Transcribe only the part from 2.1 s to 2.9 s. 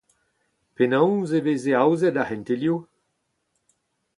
ar c'hentelioù?